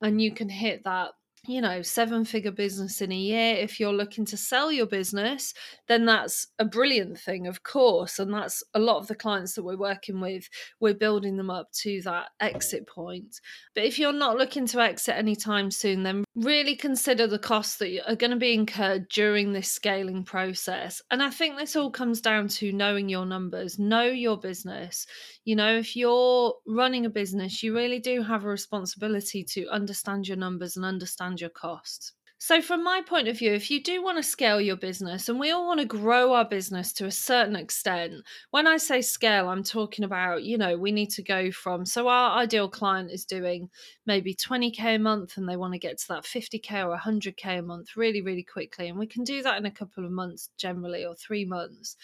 and 0.00 0.22
you 0.22 0.32
can 0.32 0.48
hit 0.48 0.84
that 0.84 1.12
you 1.48 1.60
know, 1.60 1.82
seven 1.82 2.24
figure 2.24 2.52
business 2.52 3.00
in 3.00 3.10
a 3.10 3.16
year. 3.16 3.56
If 3.56 3.80
you're 3.80 3.92
looking 3.92 4.24
to 4.26 4.36
sell 4.36 4.70
your 4.70 4.86
business, 4.86 5.52
then 5.88 6.04
that's 6.04 6.46
a 6.60 6.64
brilliant 6.64 7.18
thing, 7.18 7.48
of 7.48 7.64
course. 7.64 8.20
And 8.20 8.32
that's 8.32 8.62
a 8.74 8.78
lot 8.78 8.98
of 8.98 9.08
the 9.08 9.16
clients 9.16 9.54
that 9.54 9.64
we're 9.64 9.76
working 9.76 10.20
with, 10.20 10.48
we're 10.78 10.94
building 10.94 11.36
them 11.36 11.50
up 11.50 11.72
to 11.82 12.00
that 12.02 12.28
exit 12.38 12.86
point. 12.86 13.40
But 13.74 13.84
if 13.84 13.98
you're 13.98 14.12
not 14.12 14.38
looking 14.38 14.66
to 14.68 14.80
exit 14.80 15.16
anytime 15.16 15.72
soon, 15.72 16.04
then 16.04 16.24
really 16.36 16.76
consider 16.76 17.26
the 17.26 17.40
costs 17.40 17.76
that 17.78 18.08
are 18.08 18.16
going 18.16 18.30
to 18.30 18.36
be 18.36 18.54
incurred 18.54 19.08
during 19.08 19.52
this 19.52 19.70
scaling 19.70 20.22
process. 20.22 21.02
And 21.10 21.20
I 21.22 21.30
think 21.30 21.58
this 21.58 21.74
all 21.74 21.90
comes 21.90 22.20
down 22.20 22.48
to 22.48 22.72
knowing 22.72 23.08
your 23.08 23.26
numbers, 23.26 23.80
know 23.80 24.04
your 24.04 24.38
business. 24.38 25.08
You 25.44 25.56
know, 25.56 25.76
if 25.76 25.96
you're 25.96 26.54
running 26.68 27.04
a 27.04 27.10
business, 27.10 27.64
you 27.64 27.74
really 27.74 27.98
do 27.98 28.22
have 28.22 28.44
a 28.44 28.48
responsibility 28.48 29.42
to 29.42 29.66
understand 29.68 30.28
your 30.28 30.36
numbers 30.36 30.76
and 30.76 30.86
understand 30.86 31.31
your 31.40 31.50
costs. 31.50 32.12
So, 32.44 32.60
from 32.60 32.82
my 32.82 33.02
point 33.02 33.28
of 33.28 33.38
view, 33.38 33.52
if 33.52 33.70
you 33.70 33.80
do 33.80 34.02
want 34.02 34.18
to 34.18 34.22
scale 34.24 34.60
your 34.60 34.74
business, 34.74 35.28
and 35.28 35.38
we 35.38 35.52
all 35.52 35.64
want 35.64 35.78
to 35.78 35.86
grow 35.86 36.32
our 36.32 36.44
business 36.44 36.92
to 36.94 37.06
a 37.06 37.12
certain 37.12 37.54
extent, 37.54 38.14
when 38.50 38.66
I 38.66 38.78
say 38.78 39.00
scale, 39.00 39.48
I'm 39.48 39.62
talking 39.62 40.04
about, 40.04 40.42
you 40.42 40.58
know, 40.58 40.76
we 40.76 40.90
need 40.90 41.10
to 41.10 41.22
go 41.22 41.52
from, 41.52 41.86
so 41.86 42.08
our 42.08 42.36
ideal 42.36 42.68
client 42.68 43.12
is 43.12 43.24
doing 43.24 43.70
maybe 44.06 44.34
20K 44.34 44.96
a 44.96 44.98
month 44.98 45.36
and 45.36 45.48
they 45.48 45.56
want 45.56 45.74
to 45.74 45.78
get 45.78 45.98
to 45.98 46.08
that 46.08 46.24
50K 46.24 46.84
or 46.84 46.98
100K 46.98 47.60
a 47.60 47.62
month 47.62 47.96
really, 47.96 48.22
really 48.22 48.42
quickly. 48.42 48.88
And 48.88 48.98
we 48.98 49.06
can 49.06 49.22
do 49.22 49.40
that 49.44 49.58
in 49.58 49.66
a 49.66 49.70
couple 49.70 50.04
of 50.04 50.10
months 50.10 50.50
generally 50.58 51.04
or 51.04 51.14
three 51.14 51.44
months 51.44 51.96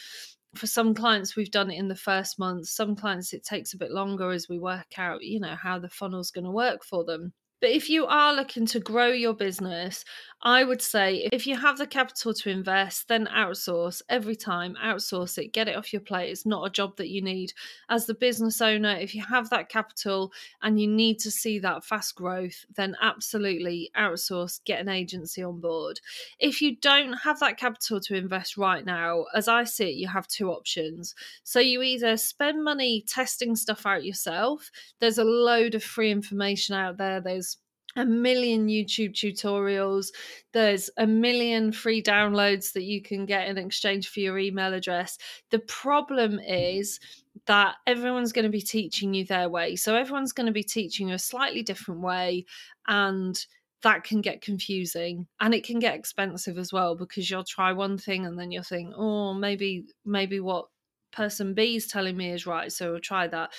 for 0.54 0.68
some 0.68 0.94
clients 0.94 1.35
we've 1.35 1.50
done 1.50 1.70
it 1.70 1.78
in 1.78 1.88
the 1.88 1.94
first 1.94 2.38
month 2.38 2.66
some 2.66 2.97
clients 2.97 3.35
it 3.35 3.44
takes 3.44 3.75
a 3.75 3.76
bit 3.76 3.90
longer 3.90 4.30
as 4.30 4.49
we 4.49 4.58
work 4.58 4.99
out 4.99 5.23
you 5.23 5.38
know 5.38 5.54
how 5.54 5.78
the 5.78 5.90
funnel's 5.90 6.30
going 6.30 6.44
to 6.44 6.50
work 6.50 6.82
for 6.82 7.04
them 7.04 7.35
but 7.60 7.70
if 7.70 7.88
you 7.88 8.06
are 8.06 8.34
looking 8.34 8.66
to 8.66 8.80
grow 8.80 9.08
your 9.08 9.34
business, 9.34 10.04
I 10.40 10.62
would 10.62 10.80
say 10.80 11.28
if 11.32 11.48
you 11.48 11.56
have 11.56 11.78
the 11.78 11.86
capital 11.86 12.32
to 12.32 12.50
invest, 12.50 13.08
then 13.08 13.26
outsource 13.26 14.02
every 14.08 14.36
time, 14.36 14.76
outsource 14.82 15.36
it, 15.36 15.52
get 15.52 15.66
it 15.66 15.76
off 15.76 15.92
your 15.92 16.00
plate. 16.00 16.30
It's 16.30 16.46
not 16.46 16.64
a 16.64 16.70
job 16.70 16.96
that 16.98 17.08
you 17.08 17.20
need. 17.20 17.52
As 17.88 18.06
the 18.06 18.14
business 18.14 18.60
owner, 18.60 18.92
if 18.92 19.16
you 19.16 19.24
have 19.24 19.50
that 19.50 19.68
capital 19.68 20.32
and 20.62 20.80
you 20.80 20.86
need 20.86 21.18
to 21.20 21.30
see 21.32 21.58
that 21.58 21.84
fast 21.84 22.14
growth, 22.14 22.64
then 22.76 22.94
absolutely 23.02 23.90
outsource, 23.96 24.60
get 24.64 24.80
an 24.80 24.88
agency 24.88 25.42
on 25.42 25.58
board. 25.58 26.00
If 26.38 26.62
you 26.62 26.76
don't 26.76 27.14
have 27.14 27.40
that 27.40 27.58
capital 27.58 28.00
to 28.02 28.14
invest 28.14 28.56
right 28.56 28.84
now, 28.84 29.24
as 29.34 29.48
I 29.48 29.64
see 29.64 29.90
it, 29.90 29.96
you 29.96 30.06
have 30.06 30.28
two 30.28 30.52
options. 30.52 31.16
So 31.42 31.58
you 31.58 31.82
either 31.82 32.16
spend 32.16 32.62
money 32.62 33.04
testing 33.08 33.56
stuff 33.56 33.84
out 33.86 34.04
yourself, 34.04 34.70
there's 35.00 35.18
a 35.18 35.24
load 35.24 35.74
of 35.74 35.82
free 35.82 36.12
information 36.12 36.76
out 36.76 36.96
there. 36.96 37.20
There's 37.20 37.48
a 37.99 38.05
million 38.05 38.69
YouTube 38.69 39.12
tutorials. 39.12 40.09
There's 40.52 40.88
a 40.97 41.07
million 41.07 41.73
free 41.73 42.02
downloads 42.02 42.73
that 42.73 42.85
you 42.85 43.02
can 43.02 43.26
get 43.26 43.49
in 43.49 43.59
exchange 43.59 44.09
for 44.09 44.21
your 44.21 44.38
email 44.38 44.73
address. 44.73 45.19
The 45.50 45.59
problem 45.59 46.38
is 46.38 47.00
that 47.47 47.76
everyone's 47.87 48.33
going 48.33 48.45
to 48.45 48.50
be 48.50 48.62
teaching 48.62 49.14
you 49.14 49.25
their 49.25 49.49
way. 49.49 49.76
So 49.76 49.95
everyone's 49.95 50.33
going 50.33 50.47
to 50.47 50.52
be 50.52 50.62
teaching 50.62 51.09
you 51.09 51.14
a 51.14 51.19
slightly 51.19 51.62
different 51.62 52.00
way. 52.00 52.45
And 52.87 53.38
that 53.83 54.05
can 54.05 54.21
get 54.21 54.40
confusing 54.40 55.26
and 55.40 55.55
it 55.55 55.64
can 55.64 55.78
get 55.78 55.95
expensive 55.95 56.59
as 56.59 56.73
well 56.73 56.97
because 56.97 57.31
you'll 57.31 57.45
try 57.45 57.73
one 57.73 57.97
thing 57.97 58.26
and 58.26 58.38
then 58.38 58.50
you'll 58.50 58.64
think, 58.64 58.93
oh, 58.97 59.35
maybe, 59.35 59.85
maybe 60.05 60.40
what 60.40 60.67
person 61.12 61.55
B 61.55 61.76
is 61.76 61.87
telling 61.87 62.17
me 62.17 62.33
is 62.33 62.47
right. 62.47 62.73
So 62.73 62.93
we'll 62.93 63.00
try 63.00 63.28
that. 63.28 63.50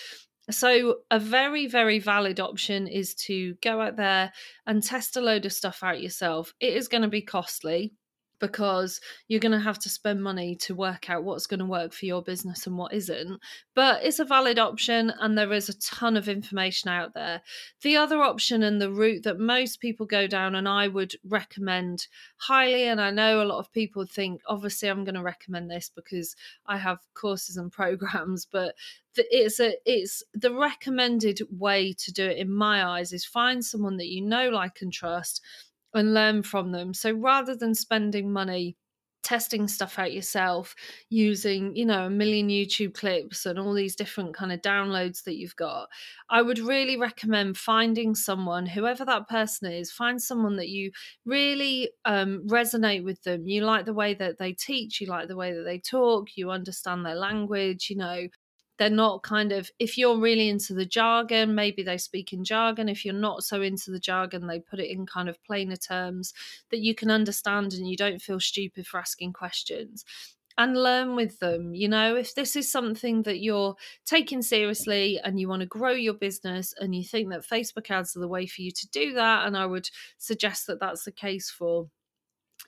So, 0.52 1.00
a 1.12 1.20
very, 1.20 1.68
very 1.68 2.00
valid 2.00 2.40
option 2.40 2.88
is 2.88 3.14
to 3.26 3.56
go 3.62 3.82
out 3.82 3.98
there 3.98 4.32
and 4.66 4.82
test 4.82 5.16
a 5.18 5.22
load 5.22 5.46
of 5.46 5.54
stuff 5.54 5.84
out 5.84 6.02
yourself. 6.02 6.54
It 6.60 6.74
is 6.74 6.88
going 6.88 7.04
to 7.04 7.08
be 7.08 7.22
costly 7.22 7.94
because 8.40 9.00
you're 9.28 9.40
going 9.40 9.52
to 9.52 9.60
have 9.60 9.80
to 9.80 9.90
spend 9.90 10.24
money 10.24 10.56
to 10.56 10.76
work 10.76 11.10
out 11.10 11.24
what's 11.24 11.48
going 11.48 11.60
to 11.60 11.66
work 11.66 11.94
for 11.94 12.06
your 12.06 12.22
business 12.22 12.66
and 12.66 12.78
what 12.78 12.94
isn't. 12.94 13.40
But 13.76 14.04
it's 14.04 14.20
a 14.20 14.26
valid 14.26 14.60
option, 14.60 15.14
and 15.20 15.38
there 15.38 15.54
is 15.54 15.70
a 15.70 15.80
ton 15.80 16.18
of 16.18 16.30
information 16.30 16.90
out 16.90 17.14
there. 17.14 17.42
The 17.82 17.98
other 17.98 18.22
option 18.22 18.64
and 18.64 18.82
the 18.82 18.92
route 18.92 19.24
that 19.24 19.40
most 19.40 19.80
people 19.80 20.06
go 20.06 20.28
down, 20.28 20.56
and 20.56 20.68
I 20.68 20.88
would 20.88 21.14
recommend 21.24 22.08
highly, 22.38 22.86
and 22.86 23.00
I 23.00 23.12
know 23.12 23.42
a 23.42 23.46
lot 23.46 23.60
of 23.60 23.72
people 23.72 24.06
think, 24.06 24.42
obviously, 24.48 24.90
I'm 24.90 25.04
going 25.04 25.16
to 25.16 25.24
recommend 25.24 25.70
this 25.70 25.92
because 25.94 26.36
I 26.66 26.78
have 26.78 27.00
courses 27.14 27.58
and 27.58 27.72
programs, 27.80 28.46
but 28.46 28.76
it's 29.16 29.60
a 29.60 29.74
it's 29.86 30.24
the 30.34 30.54
recommended 30.54 31.42
way 31.52 31.94
to 31.94 32.12
do 32.12 32.26
it 32.26 32.38
in 32.38 32.52
my 32.52 32.86
eyes 32.86 33.12
is 33.12 33.26
find 33.26 33.64
someone 33.66 33.98
that 33.98 34.08
you 34.08 34.22
know 34.22 34.50
like 34.50 34.82
and 34.82 34.94
trust 34.94 35.42
and 35.94 36.14
learn 36.14 36.44
from 36.44 36.72
them. 36.72 36.94
So 36.94 37.12
rather 37.12 37.56
than 37.56 37.74
spending 37.76 38.32
money 38.32 38.78
testing 39.22 39.68
stuff 39.68 40.00
out 40.00 40.14
yourself 40.14 40.74
using 41.10 41.76
you 41.76 41.86
know 41.86 42.06
a 42.06 42.10
million 42.10 42.48
youtube 42.48 42.94
clips 42.94 43.46
and 43.46 43.60
all 43.60 43.74
these 43.74 43.94
different 43.94 44.34
kind 44.34 44.50
of 44.50 44.62
downloads 44.62 45.24
that 45.26 45.36
you've 45.36 45.58
got 45.58 45.90
i 46.30 46.42
would 46.42 46.58
really 46.58 46.96
recommend 46.96 47.58
finding 47.58 48.16
someone 48.16 48.66
whoever 48.66 49.04
that 49.04 49.28
person 49.28 49.70
is 49.72 49.92
find 49.92 50.22
someone 50.22 50.56
that 50.56 50.70
you 50.70 50.90
really 51.26 51.92
um, 52.06 52.42
resonate 52.48 53.04
with 53.04 53.22
them 53.24 53.46
you 53.46 53.62
like 53.62 53.86
the 53.86 53.94
way 53.94 54.14
that 54.14 54.38
they 54.38 54.54
teach 54.54 55.02
you 55.02 55.08
like 55.08 55.28
the 55.28 55.36
way 55.36 55.54
that 55.54 55.64
they 55.64 55.80
talk 55.80 56.30
you 56.38 56.50
understand 56.50 57.06
their 57.06 57.16
language 57.16 57.90
you 57.90 57.98
know 57.98 58.26
they're 58.80 58.90
not 58.90 59.22
kind 59.22 59.52
of 59.52 59.70
if 59.78 59.98
you're 59.98 60.18
really 60.18 60.50
into 60.50 60.74
the 60.74 60.86
jargon 60.86 61.54
maybe 61.54 61.84
they 61.84 61.98
speak 61.98 62.34
in 62.34 62.44
jargon 62.44 62.90
if 62.90 63.06
you're 63.06 63.14
not 63.14 63.44
so 63.44 63.62
into 63.62 63.92
the 63.92 64.00
jargon 64.00 64.48
they 64.48 64.60
put 64.60 64.80
it 64.80 64.90
in 64.90 65.06
kind 65.06 65.30
of 65.30 65.44
plainer 65.44 65.76
terms 65.76 66.34
that 66.72 66.80
you 66.80 66.96
can 66.96 67.12
understand 67.12 67.74
and 67.74 67.88
you 67.88 67.98
don't 67.98 68.22
feel 68.22 68.40
stupid 68.40 68.88
for 68.88 69.00
asking 69.00 69.34
questions 69.34 70.04
and 70.60 70.76
learn 70.76 71.16
with 71.16 71.40
them. 71.40 71.74
You 71.74 71.88
know, 71.88 72.18
if 72.18 72.36
this 72.36 72.58
is 72.58 72.70
something 72.70 73.24
that 73.24 73.40
you're 73.40 73.76
taking 74.06 74.42
seriously 74.42 75.18
and 75.24 75.40
you 75.40 75.48
want 75.48 75.62
to 75.62 75.66
grow 75.66 75.92
your 75.92 76.14
business 76.14 76.74
and 76.78 76.94
you 76.94 77.04
think 77.04 77.30
that 77.30 77.48
Facebook 77.48 77.90
ads 77.90 78.16
are 78.18 78.20
the 78.20 78.28
way 78.28 78.46
for 78.46 78.62
you 78.62 78.72
to 78.72 78.90
do 78.90 79.14
that, 79.14 79.48
and 79.48 79.56
I 79.56 79.66
would 79.66 79.90
suggest 80.18 80.68
that 80.68 80.82
that's 80.82 81.06
the 81.06 81.14
case 81.14 81.50
for 81.50 81.88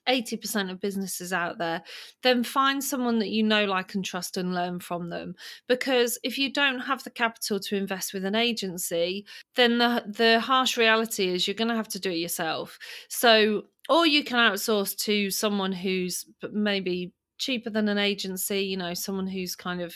80% 0.08 0.72
of 0.72 0.80
businesses 0.80 1.34
out 1.34 1.58
there, 1.58 1.84
then 2.24 2.44
find 2.44 2.84
someone 2.84 3.20
that 3.20 3.30
you 3.30 3.44
know, 3.44 3.66
like, 3.66 3.96
and 3.96 4.04
trust 4.04 4.38
and 4.38 4.54
learn 4.54 4.80
from 4.80 5.10
them. 5.10 5.36
Because 5.68 6.18
if 6.24 6.38
you 6.38 6.52
don't 6.52 6.80
have 6.80 7.04
the 7.04 7.10
capital 7.10 7.60
to 7.60 7.76
invest 7.76 8.14
with 8.14 8.26
an 8.26 8.36
agency, 8.36 9.26
then 9.56 9.78
the, 9.78 10.04
the 10.08 10.40
harsh 10.40 10.78
reality 10.78 11.30
is 11.30 11.48
you're 11.48 11.56
going 11.56 11.68
to 11.68 11.76
have 11.76 11.90
to 11.90 12.00
do 12.00 12.12
it 12.12 12.16
yourself. 12.16 12.78
So, 13.10 13.64
or 13.90 14.06
you 14.06 14.24
can 14.24 14.38
outsource 14.38 14.96
to 15.00 15.30
someone 15.32 15.72
who's 15.72 16.26
maybe 16.52 17.12
cheaper 17.42 17.70
than 17.70 17.90
an 17.90 17.98
agency 17.98 18.62
you 18.62 18.78
know 18.78 18.94
someone 18.94 19.28
who's 19.28 19.56
kind 19.56 19.82
of 19.82 19.96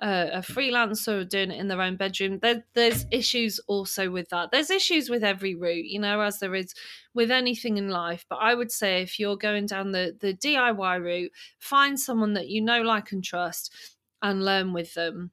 uh, 0.00 0.28
a 0.32 0.38
freelancer 0.38 1.28
doing 1.28 1.50
it 1.50 1.58
in 1.60 1.68
their 1.68 1.82
own 1.82 1.96
bedroom. 1.96 2.38
There, 2.40 2.64
there's 2.74 3.06
issues 3.10 3.58
also 3.66 4.10
with 4.10 4.28
that. 4.30 4.50
There's 4.50 4.70
issues 4.70 5.10
with 5.10 5.24
every 5.24 5.54
route 5.54 5.86
you 5.86 5.98
know 5.98 6.20
as 6.20 6.38
there 6.38 6.54
is 6.54 6.74
with 7.12 7.30
anything 7.30 7.76
in 7.76 7.88
life. 7.88 8.24
But 8.28 8.36
i 8.36 8.54
would 8.54 8.70
say 8.72 9.02
if 9.02 9.18
you're 9.18 9.36
going 9.36 9.66
down 9.66 9.92
the 9.92 10.16
the 10.18 10.34
diy 10.34 11.00
route 11.02 11.32
find 11.58 11.98
someone 11.98 12.34
that 12.34 12.48
you 12.48 12.60
know 12.62 12.82
like 12.82 13.12
and 13.12 13.24
trust 13.24 13.74
and 14.22 14.44
learn 14.44 14.72
with 14.72 14.94
them 14.94 15.32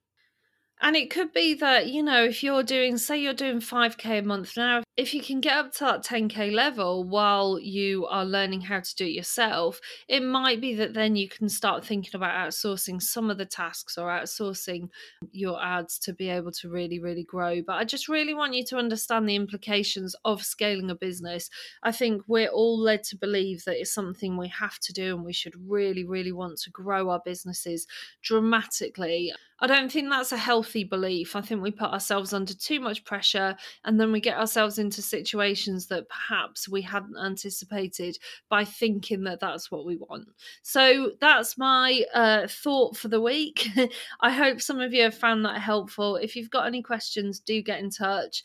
and 0.82 0.96
it 0.96 1.10
could 1.10 1.32
be 1.32 1.54
that, 1.56 1.88
you 1.88 2.02
know, 2.02 2.24
if 2.24 2.44
you're 2.44 2.64
doing, 2.64 2.98
say, 2.98 3.18
you're 3.18 3.34
doing 3.34 3.60
5K 3.60 4.20
a 4.20 4.22
month 4.22 4.58
now, 4.58 4.82
if 4.98 5.14
you 5.14 5.22
can 5.22 5.40
get 5.40 5.56
up 5.56 5.72
to 5.74 5.86
that 5.86 6.04
10K 6.04 6.52
level 6.52 7.04
while 7.04 7.60
you 7.60 8.06
are 8.08 8.26
learning 8.26 8.62
how 8.62 8.80
to 8.80 8.96
do 8.96 9.06
it 9.06 9.12
yourself, 9.12 9.80
it 10.08 10.22
might 10.22 10.60
be 10.60 10.76
that 10.76 10.94
then 10.94 11.16
you 11.16 11.30
can 11.30 11.50
start 11.50 11.86
thinking 11.86 12.12
about 12.16 12.34
outsourcing 12.34 13.02
some 13.02 13.30
of 13.30 13.38
the 13.38 13.46
tasks 13.46 13.98
or 13.98 14.10
outsourcing 14.10 14.90
your 15.32 15.64
ads 15.64 16.00
to 16.00 16.14
be 16.14 16.30
able 16.30 16.52
to 16.52 16.70
really, 16.70 17.00
really 17.00 17.24
grow. 17.24 17.62
But 17.62 17.78
I 17.78 17.84
just 17.84 18.10
really 18.10 18.34
want 18.34 18.56
you 18.56 18.66
to 18.66 18.78
understand 18.78 19.30
the 19.30 19.36
implications 19.36 20.16
of 20.26 20.44
scaling 20.44 20.90
a 20.90 20.96
business. 20.96 21.50
I 21.84 21.92
think 21.92 22.24
we're 22.28 22.50
all 22.50 22.80
led 22.80 23.04
to 23.06 23.16
believe 23.16 23.66
that 23.66 23.80
it's 23.80 23.94
something 23.94 24.36
we 24.36 24.50
have 24.50 24.80
to 24.80 24.94
do 24.94 25.16
and 25.16 25.24
we 25.24 25.34
should 25.34 25.54
really, 25.68 26.04
really 26.04 26.32
want 26.32 26.58
to 26.60 26.70
grow 26.72 27.10
our 27.10 27.22
businesses 27.24 27.88
dramatically. 28.22 29.32
I 29.62 29.68
don't 29.68 29.92
think 29.92 30.10
that's 30.10 30.32
a 30.32 30.38
healthy 30.38 30.84
belief. 30.84 31.36
I 31.36 31.42
think 31.42 31.62
we 31.62 31.70
put 31.70 31.92
ourselves 31.92 32.34
under 32.34 32.54
too 32.54 32.80
much 32.80 33.04
pressure 33.04 33.56
and 33.86 34.00
then 34.00 34.12
we 34.12 34.20
get 34.20 34.38
ourselves 34.38 34.80
into 34.80 35.04
situations 35.04 35.86
that 35.88 36.10
perhaps 36.10 36.68
we 36.68 36.82
hadn't 36.82 37.16
anticipated 37.18 38.18
by 38.50 38.66
thinking 38.66 39.24
that 39.26 39.40
that's 39.40 39.70
what 39.70 39.86
we 39.86 39.98
want. 39.98 40.28
So 40.64 41.12
that's 41.22 41.60
my 41.60 42.04
uh, 42.14 42.48
thought 42.48 42.98
for 42.98 43.08
the 43.08 43.22
week. 43.22 43.68
I 44.22 44.32
hope 44.32 44.62
some 44.62 44.80
of 44.80 44.94
you 44.94 45.04
have 45.04 45.16
found 45.16 45.46
that 45.46 45.62
helpful. 45.62 46.16
If 46.16 46.36
you've 46.36 46.50
got 46.50 46.66
any 46.66 46.82
questions, 46.82 47.40
do 47.40 47.62
get 47.62 47.80
in 47.80 47.92
touch 47.92 48.44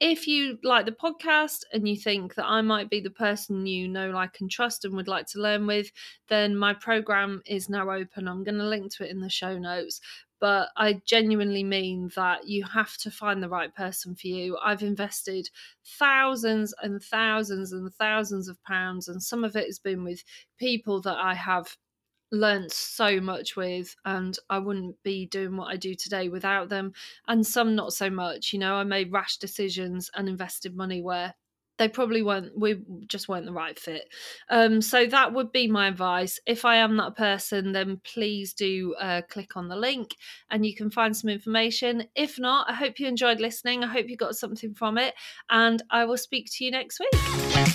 if 0.00 0.26
you 0.26 0.58
like 0.64 0.86
the 0.86 0.92
podcast 0.92 1.64
and 1.74 1.86
you 1.86 1.94
think 1.94 2.34
that 2.34 2.46
I 2.46 2.62
might 2.62 2.88
be 2.88 3.00
the 3.00 3.10
person 3.10 3.66
you 3.66 3.86
know, 3.86 4.10
like, 4.10 4.40
and 4.40 4.50
trust 4.50 4.86
and 4.86 4.94
would 4.96 5.08
like 5.08 5.26
to 5.26 5.40
learn 5.40 5.66
with, 5.66 5.92
then 6.28 6.56
my 6.56 6.72
program 6.72 7.42
is 7.44 7.68
now 7.68 7.90
open. 7.90 8.26
I'm 8.26 8.42
going 8.42 8.56
to 8.56 8.64
link 8.64 8.94
to 8.94 9.04
it 9.04 9.10
in 9.10 9.20
the 9.20 9.28
show 9.28 9.58
notes. 9.58 10.00
But 10.40 10.70
I 10.76 10.94
genuinely 11.04 11.62
mean 11.64 12.10
that 12.16 12.48
you 12.48 12.64
have 12.64 12.96
to 12.98 13.10
find 13.10 13.42
the 13.42 13.48
right 13.48 13.74
person 13.74 14.14
for 14.16 14.26
you. 14.28 14.58
I've 14.58 14.82
invested 14.82 15.50
thousands 15.84 16.74
and 16.82 17.02
thousands 17.02 17.72
and 17.72 17.92
thousands 17.94 18.48
of 18.48 18.62
pounds, 18.64 19.06
and 19.08 19.22
some 19.22 19.44
of 19.44 19.54
it 19.56 19.66
has 19.66 19.78
been 19.78 20.02
with 20.04 20.24
people 20.58 21.00
that 21.02 21.18
I 21.18 21.34
have 21.34 21.76
learned 22.32 22.70
so 22.70 23.20
much 23.20 23.56
with 23.56 23.96
and 24.04 24.38
I 24.48 24.58
wouldn't 24.58 25.02
be 25.02 25.26
doing 25.26 25.56
what 25.56 25.66
I 25.68 25.76
do 25.76 25.94
today 25.96 26.28
without 26.28 26.68
them 26.68 26.92
and 27.26 27.44
some 27.44 27.74
not 27.74 27.92
so 27.92 28.08
much 28.08 28.52
you 28.52 28.58
know 28.60 28.74
I 28.76 28.84
made 28.84 29.10
rash 29.10 29.36
decisions 29.38 30.10
and 30.14 30.28
invested 30.28 30.76
money 30.76 31.02
where 31.02 31.34
they 31.80 31.88
probably 31.88 32.22
weren't 32.22 32.56
we 32.56 32.78
just 33.06 33.26
weren't 33.26 33.46
the 33.46 33.52
right 33.52 33.78
fit. 33.78 34.04
Um, 34.50 34.82
so 34.82 35.06
that 35.06 35.32
would 35.32 35.50
be 35.50 35.66
my 35.66 35.88
advice. 35.88 36.38
If 36.46 36.64
i 36.66 36.76
am 36.76 36.98
that 36.98 37.16
person 37.16 37.72
then 37.72 38.00
please 38.04 38.52
do 38.52 38.94
uh, 39.00 39.22
click 39.28 39.56
on 39.56 39.68
the 39.68 39.76
link 39.76 40.14
and 40.50 40.64
you 40.64 40.74
can 40.76 40.90
find 40.90 41.16
some 41.16 41.30
information. 41.30 42.04
If 42.14 42.38
not 42.38 42.68
i 42.68 42.74
hope 42.74 43.00
you 43.00 43.08
enjoyed 43.08 43.40
listening. 43.40 43.82
I 43.82 43.86
hope 43.86 44.08
you 44.08 44.16
got 44.16 44.36
something 44.36 44.74
from 44.74 44.98
it 44.98 45.14
and 45.48 45.82
i 45.90 46.04
will 46.04 46.18
speak 46.18 46.50
to 46.52 46.64
you 46.64 46.70
next 46.70 47.00
week 47.00 47.69